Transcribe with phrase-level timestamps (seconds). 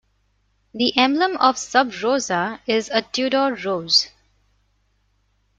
[0.73, 4.07] The emblem of Sub Rosa is a Tudor Rose.